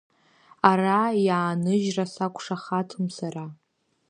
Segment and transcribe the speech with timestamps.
[0.69, 3.45] Ара иааныжьра сақәшаҳаҭым сара…